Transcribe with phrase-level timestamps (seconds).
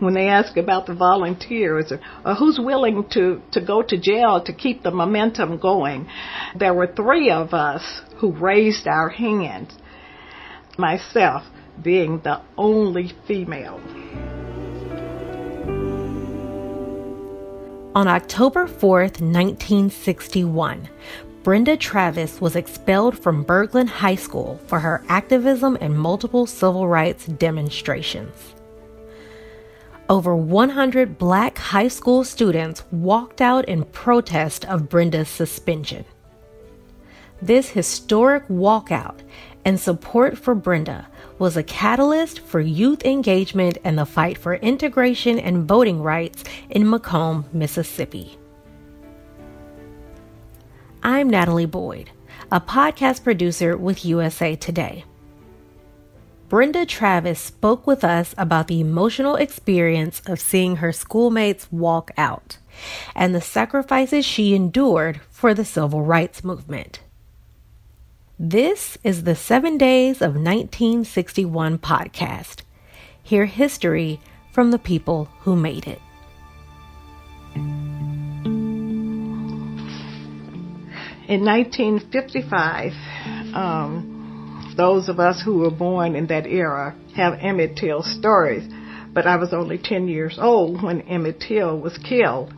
[0.00, 4.42] when they ask about the volunteers or, or, who's willing to, to go to jail
[4.44, 6.08] to keep the momentum going,
[6.58, 9.72] there were three of us who raised our hands,
[10.76, 11.44] myself
[11.82, 13.80] being the only female.
[17.94, 20.88] On October 4th, 1961,
[21.44, 27.26] Brenda Travis was expelled from Burglund High School for her activism in multiple civil rights
[27.26, 28.53] demonstrations.
[30.10, 36.04] Over 100 black high school students walked out in protest of Brenda's suspension.
[37.40, 39.20] This historic walkout
[39.64, 45.38] and support for Brenda was a catalyst for youth engagement and the fight for integration
[45.38, 48.36] and voting rights in McComb, Mississippi.
[51.02, 52.10] I'm Natalie Boyd,
[52.52, 55.06] a podcast producer with USA Today.
[56.48, 62.58] Brenda Travis spoke with us about the emotional experience of seeing her schoolmates walk out
[63.14, 67.00] and the sacrifices she endured for the civil rights movement.
[68.38, 72.60] This is the Seven Days of 1961 podcast.
[73.22, 74.20] Hear history
[74.52, 76.00] from the people who made it.
[81.26, 82.92] In 1955,
[83.54, 84.13] um,
[84.76, 88.64] those of us who were born in that era have Emmett Till stories,
[89.12, 92.52] but I was only 10 years old when Emmett Till was killed.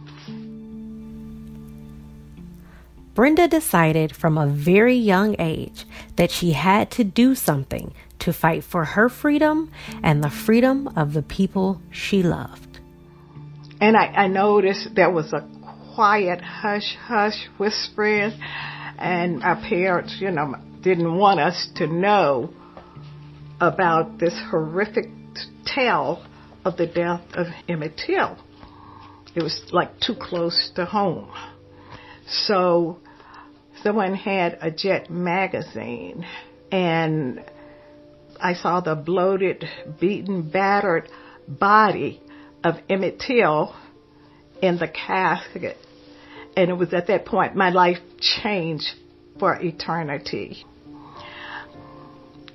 [3.15, 8.63] Brenda decided from a very young age that she had to do something to fight
[8.63, 9.73] for her freedom
[10.03, 12.79] and the freedom of the people she loved.
[13.81, 15.49] And I, I noticed there was a
[15.95, 18.33] quiet hush hush whispering,
[18.99, 20.55] and our parents, you know,
[20.87, 22.49] didn't want us to know
[23.61, 25.07] about this horrific
[25.65, 26.25] tale
[26.65, 28.39] of the death of Emmett Till.
[29.35, 31.33] It was like too close to home.
[32.29, 33.01] So
[33.83, 36.25] someone had a Jet magazine
[36.71, 37.45] and
[38.41, 39.65] I saw the bloated,
[40.01, 41.09] beaten, battered
[41.49, 42.23] body
[42.63, 43.75] of Emmett Till
[44.63, 45.79] in the casket.
[46.57, 48.87] And it was at that point my life changed
[49.41, 50.65] for eternity.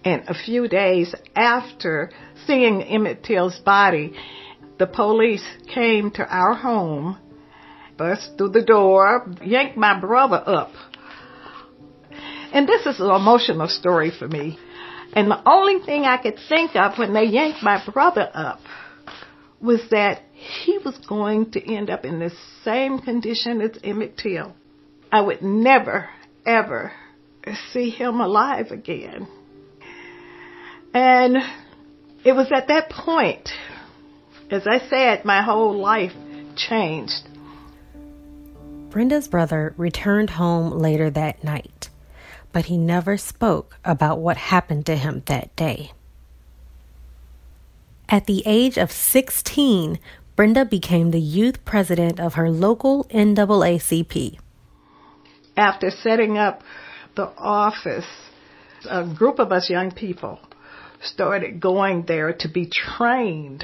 [0.03, 2.11] And a few days after
[2.47, 4.13] seeing Emmett Till's body,
[4.79, 7.17] the police came to our home,
[7.97, 10.71] burst through the door, yanked my brother up
[12.51, 14.59] and this is an emotional story for me.
[15.13, 18.59] And the only thing I could think of when they yanked my brother up
[19.61, 22.31] was that he was going to end up in the
[22.63, 24.53] same condition as Emmett Till.
[25.11, 26.09] I would never,
[26.45, 26.93] ever
[27.71, 29.27] see him alive again.
[30.93, 31.37] And
[32.23, 33.49] it was at that point,
[34.49, 36.13] as I said, my whole life
[36.55, 37.27] changed.
[38.89, 41.89] Brenda's brother returned home later that night
[42.51, 45.91] but he never spoke about what happened to him that day.
[48.09, 49.99] At the age of 16,
[50.35, 54.37] Brenda became the youth president of her local NAACP.
[55.55, 56.61] After setting up
[57.15, 58.05] the office,
[58.89, 60.39] a group of us young people
[61.03, 63.63] started going there to be trained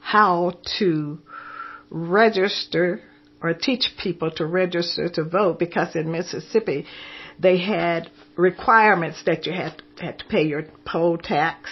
[0.00, 1.18] how to
[1.90, 3.00] register
[3.42, 6.86] or teach people to register to vote because in Mississippi
[7.38, 11.70] they had requirements that you had, had to pay your poll tax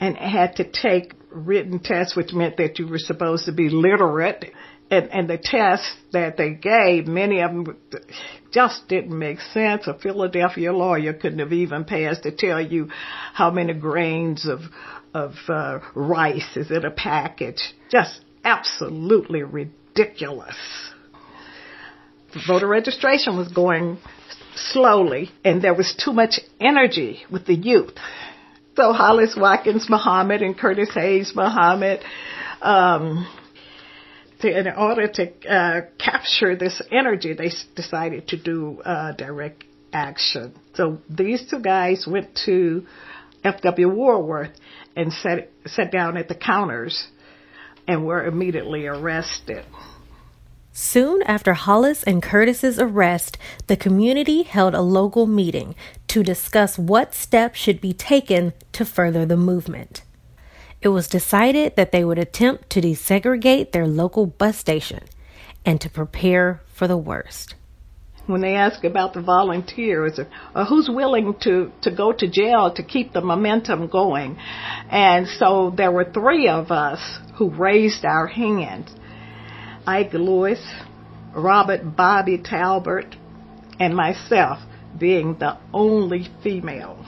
[0.00, 4.52] and had to take written tests, which meant that you were supposed to be literate.
[4.90, 7.76] And, and the tests that they gave, many of them
[8.50, 9.86] just didn't make sense.
[9.86, 12.88] A Philadelphia lawyer couldn't have even passed to tell you
[13.32, 14.60] how many grains of
[15.12, 17.74] of uh, rice is in a package.
[17.90, 20.56] Just absolutely ridiculous.
[22.46, 23.98] Voter registration was going
[24.54, 27.92] slowly, and there was too much energy with the youth.
[28.76, 32.00] So Hollis Watkins Muhammad and Curtis Hayes Muhammad,
[32.62, 33.26] um,
[34.40, 40.54] to, in order to uh, capture this energy, they decided to do uh, direct action.
[40.74, 42.86] So these two guys went to
[43.44, 43.88] F.W.
[43.88, 44.52] Woolworth
[44.96, 47.08] and sat, sat down at the counters
[47.86, 49.64] and were immediately arrested.
[50.72, 55.74] Soon after Hollis and Curtis's arrest, the community held a local meeting
[56.08, 60.02] to discuss what steps should be taken to further the movement.
[60.82, 65.04] It was decided that they would attempt to desegregate their local bus station
[65.64, 67.54] and to prepare for the worst.
[68.26, 72.72] when they ask about the volunteers or uh, who's willing to, to go to jail
[72.72, 74.36] to keep the momentum going.
[74.90, 77.00] And so there were three of us
[77.36, 78.88] who raised our hands.
[79.86, 80.60] Ike Lewis,
[81.34, 83.16] Robert Bobby Talbert,
[83.80, 84.60] and myself
[84.98, 87.04] being the only female.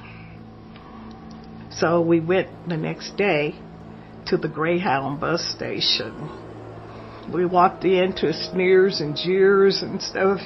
[1.76, 3.54] So we went the next day
[4.26, 6.30] to the Greyhound bus station.
[7.32, 10.40] We walked into sneers and jeers and stuff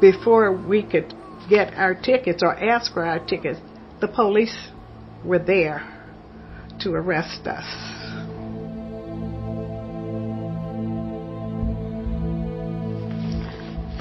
[0.00, 1.14] before we could
[1.48, 3.60] get our tickets or ask for our tickets.
[4.00, 4.56] The police
[5.24, 5.92] were there
[6.80, 7.64] to arrest us.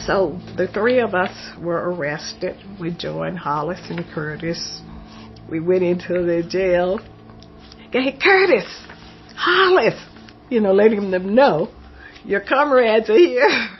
[0.05, 4.81] So the three of us were arrested with Joan Hollis and Curtis.
[5.49, 6.99] We went into the jail.
[7.91, 8.65] Hey, Curtis,
[9.35, 9.99] Hollis,
[10.49, 11.69] you know, letting them know
[12.23, 13.47] your comrades are here.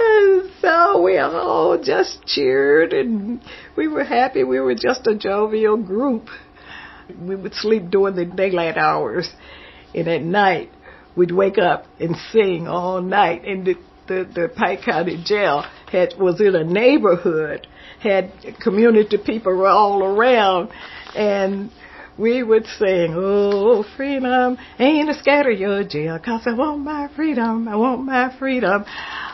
[0.00, 3.40] and so we all just cheered and
[3.76, 4.42] we were happy.
[4.42, 6.28] We were just a jovial group.
[7.16, 9.30] We would sleep during the daylight hours,
[9.94, 10.72] and at night
[11.14, 13.44] we'd wake up and sing all night.
[13.44, 13.76] in the
[14.08, 17.66] the, the Pike County Jail had was in a neighborhood,
[18.00, 20.70] had community people all around,
[21.14, 21.70] and
[22.18, 27.68] we would sing, Oh, freedom ain't a scatter your jail, cause I want my freedom,
[27.68, 28.84] I want my freedom.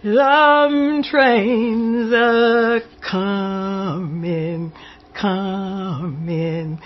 [0.04, 4.72] some trains a coming,
[5.20, 6.78] coming,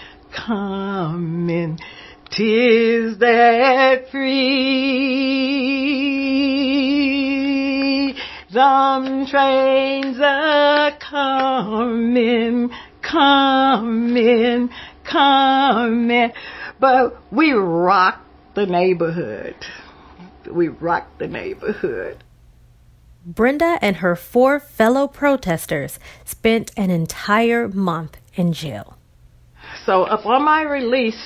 [0.50, 1.79] coming.
[2.29, 4.41] Tis that free
[8.52, 12.70] some trains a coming,
[13.00, 14.70] coming,
[15.05, 16.32] coming.
[16.81, 19.55] But we rocked the neighborhood.
[20.50, 22.25] We rocked the neighborhood.
[23.25, 28.96] Brenda and her four fellow protesters spent an entire month in jail.
[29.87, 31.23] So, upon my release,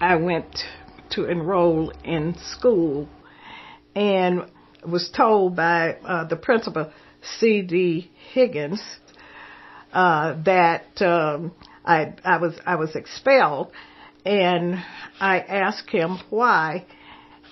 [0.00, 0.62] I went
[1.10, 3.08] to enroll in school
[3.96, 4.44] and
[4.86, 6.92] was told by uh, the principal,
[7.38, 8.10] C.D.
[8.32, 8.80] Higgins,
[9.92, 11.52] uh, that um,
[11.84, 13.72] I, I was I was expelled,
[14.24, 14.76] and
[15.18, 16.86] I asked him why,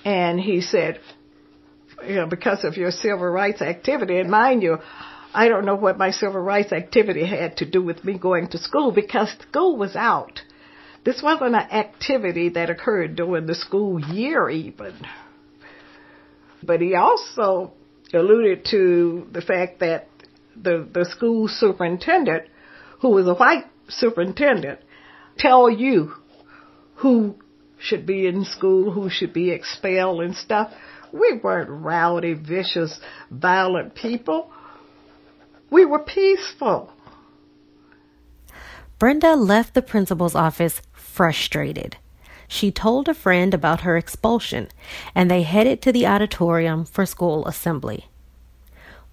[0.05, 1.01] and he said,
[2.07, 4.19] you know, because of your civil rights activity.
[4.19, 4.79] And mind you,
[5.35, 8.59] I don't know what my civil rights activity had to do with me going to
[8.59, 10.43] school because school was out.
[11.05, 14.95] This wasn't an activity that occurred during the school year even.
[16.63, 17.73] But he also
[18.13, 20.09] alluded to the fact that
[20.55, 22.45] the, the school superintendent,
[23.01, 24.81] who was a white superintendent,
[25.39, 26.13] tell you
[26.97, 27.37] who
[27.79, 30.71] should be in school, who should be expelled and stuff.
[31.13, 33.01] We weren't rowdy, vicious,
[33.31, 34.53] violent people.
[35.73, 36.93] We were peaceful.
[38.99, 41.97] Brenda left the principal's office frustrated.
[42.47, 44.69] She told a friend about her expulsion,
[45.15, 48.09] and they headed to the auditorium for school assembly.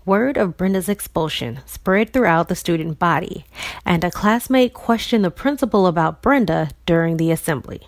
[0.03, 3.45] Word of Brenda's expulsion spread throughout the student body,
[3.85, 7.87] and a classmate questioned the principal about Brenda during the assembly.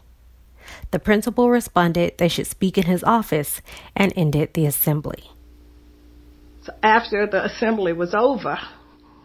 [0.92, 3.62] The principal responded they should speak in his office
[3.98, 5.30] and ended the assembly.
[6.64, 8.58] So after the assembly was over,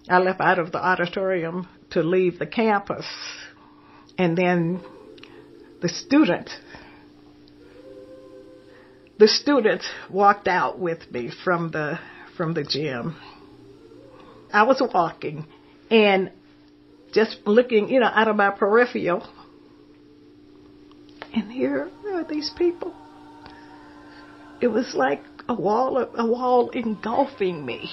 [0.09, 3.07] I left out of the auditorium to leave the campus.
[4.17, 4.81] And then
[5.83, 6.51] the student,
[9.19, 11.99] the student walked out with me from the,
[12.37, 13.17] from the gym.
[14.53, 15.47] I was walking
[15.91, 16.31] and
[17.13, 19.27] just looking, you know, out of my peripheral,
[21.35, 22.95] and here are these people.
[24.61, 27.91] It was like a wall, a wall engulfing me.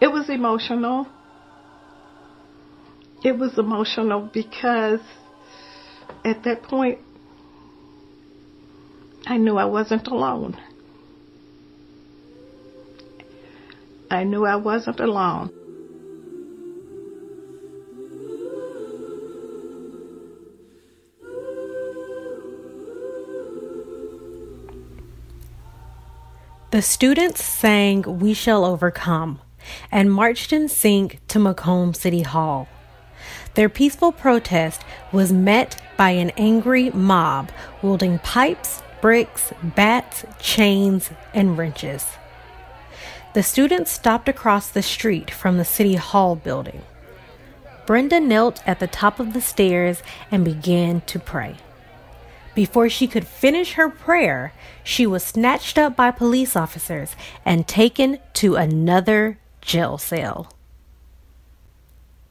[0.00, 1.06] It was emotional.
[3.22, 5.00] It was emotional because
[6.24, 6.98] at that point
[9.26, 10.58] I knew I wasn't alone.
[14.10, 15.50] I knew I wasn't alone.
[26.74, 29.38] The students sang We Shall Overcome
[29.92, 32.66] and marched in sync to McComb City Hall.
[33.54, 41.56] Their peaceful protest was met by an angry mob wielding pipes, bricks, bats, chains, and
[41.56, 42.04] wrenches.
[43.34, 46.82] The students stopped across the street from the City Hall building.
[47.86, 51.54] Brenda knelt at the top of the stairs and began to pray.
[52.54, 54.52] Before she could finish her prayer,
[54.84, 60.52] she was snatched up by police officers and taken to another jail cell.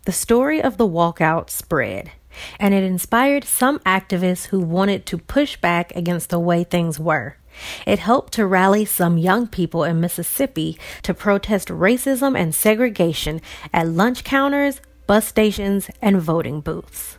[0.06, 2.12] The story of the walkout spread,
[2.60, 7.38] and it inspired some activists who wanted to push back against the way things were.
[7.86, 13.42] It helped to rally some young people in Mississippi to protest racism and segregation
[13.74, 17.18] at lunch counters, bus stations, and voting booths.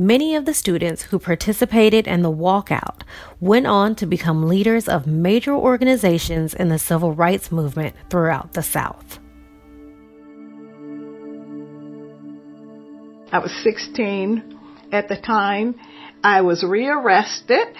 [0.00, 3.02] Many of the students who participated in the walkout
[3.38, 8.62] went on to become leaders of major organizations in the civil rights movement throughout the
[8.62, 9.18] South.
[13.30, 14.58] I was 16
[14.90, 15.74] at the time.
[16.24, 17.76] I was rearrested.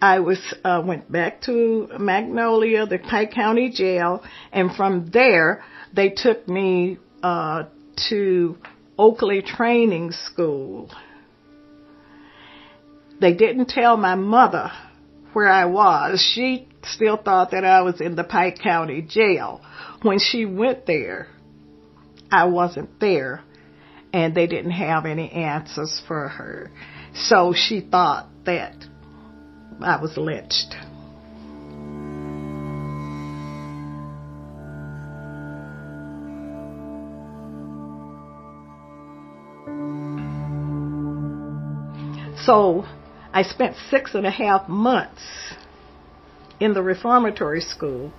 [0.00, 5.62] I was uh, went back to Magnolia, the Pike County Jail, and from there
[5.92, 7.64] they took me uh,
[8.08, 8.56] to
[8.98, 10.90] Oakley Training School.
[13.20, 14.70] They didn't tell my mother
[15.32, 16.20] where I was.
[16.34, 19.60] She still thought that I was in the Pike County Jail.
[20.02, 21.28] When she went there,
[22.30, 23.42] I wasn't there
[24.12, 26.70] and they didn't have any answers for her.
[27.14, 28.84] So she thought that
[29.80, 30.74] I was lynched.
[42.44, 42.84] So
[43.32, 45.22] I spent six and a half months
[46.60, 48.12] in the reformatory school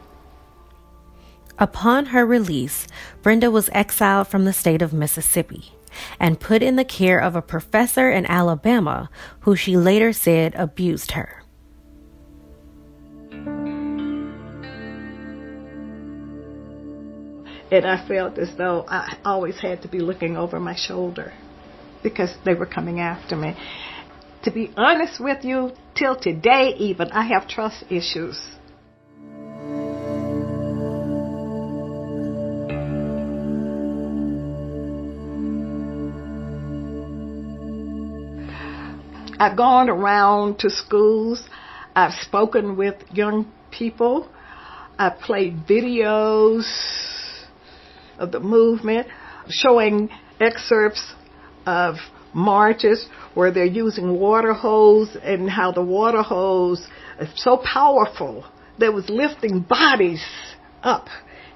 [1.57, 2.85] Upon her release,
[3.21, 5.71] Brenda was exiled from the state of Mississippi
[6.19, 9.09] and put in the care of a professor in Alabama
[9.41, 11.41] who she later said abused her.
[17.71, 21.31] And I felt as though I always had to be looking over my shoulder
[22.03, 23.55] because they were coming after me.
[24.45, 28.39] To be honest with you, till today even, I have trust issues
[39.37, 41.43] I've gone around to schools.
[41.95, 44.29] I've spoken with young people.
[44.97, 46.65] I've played videos
[48.17, 49.07] of the movement
[49.49, 50.09] showing
[50.39, 51.13] excerpts
[51.65, 51.95] of
[52.35, 56.85] marches where they're using water hose and how the water hose
[57.19, 58.45] is so powerful
[58.77, 60.23] that was lifting bodies
[60.83, 61.07] up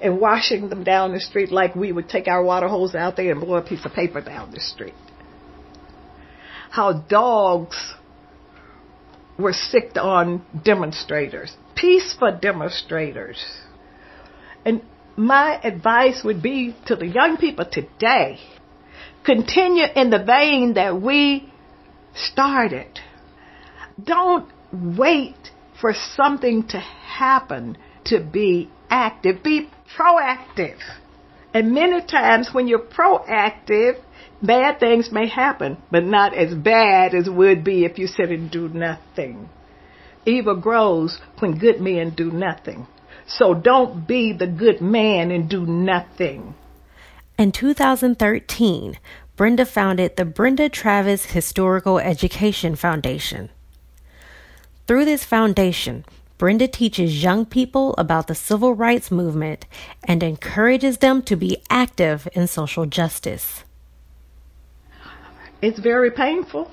[0.02, 3.32] and washing them down the street like we would take our water hose out there
[3.32, 4.94] and blow a piece of paper down the street
[6.70, 7.96] how dogs
[9.38, 13.44] were sicked on demonstrators, peaceful demonstrators.
[14.66, 14.82] And
[15.16, 18.40] my advice would be to the young people today,
[19.24, 21.52] continue in the vein that we
[22.16, 23.00] started.
[24.02, 25.36] Don't wait
[25.80, 29.44] for something to happen to be active.
[29.44, 30.80] Be proactive.
[31.54, 34.00] And many times when you're proactive,
[34.42, 38.50] Bad things may happen, but not as bad as would be if you sit and
[38.50, 39.50] do nothing.
[40.26, 42.88] Evil grows when good men do nothing.
[43.28, 46.56] So don't be the good man and do nothing.
[47.40, 49.00] In 2013,
[49.38, 53.50] Brenda founded the Brenda Travis Historical Education Foundation.
[54.86, 56.04] Through this foundation,
[56.38, 59.66] Brenda teaches young people about the civil rights movement
[60.04, 63.64] and encourages them to be active in social justice.
[65.62, 66.70] It's very painful.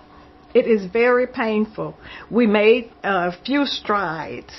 [0.53, 1.97] It is very painful.
[2.29, 4.53] We made a few strides,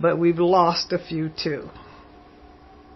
[0.00, 1.68] but we've lost a few too.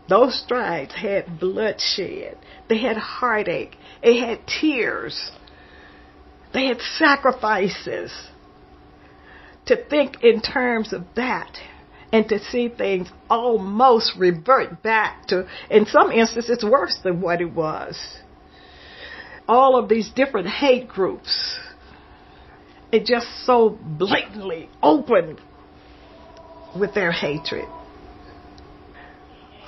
[0.09, 2.39] Those strides had bloodshed.
[2.69, 3.77] They had heartache.
[4.03, 5.31] They had tears.
[6.53, 8.13] They had sacrifices.
[9.67, 11.57] To think in terms of that
[12.13, 17.53] and to see things almost revert back to, in some instances, worse than what it
[17.53, 17.97] was
[19.49, 21.59] all of these different hate groups.
[22.91, 25.39] It just so blatantly open
[26.79, 27.69] with their hatred.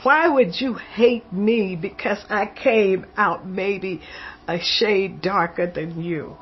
[0.05, 4.03] Why would you hate me because I came out maybe
[4.47, 6.37] a shade darker than you?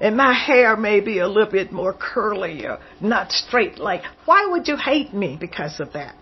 [0.00, 4.02] And my hair may be a little bit more curly or not straight like.
[4.24, 6.16] Why would you hate me because of that?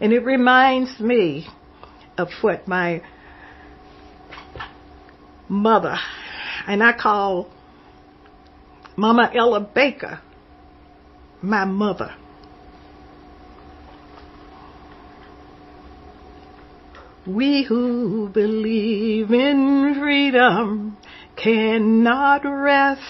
[0.00, 1.46] And it reminds me
[2.18, 3.02] of what my
[5.48, 5.96] mother,
[6.66, 7.48] and I call
[8.96, 10.20] Mama Ella Baker
[11.42, 12.16] my mother.
[17.26, 20.96] We who believe in freedom
[21.36, 23.00] cannot rest.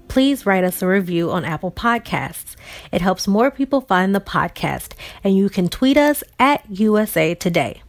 [0.09, 2.55] please write us a review on Apple Podcasts.
[2.91, 7.81] It helps more people find the podcast, and you can tweet us at USA Today.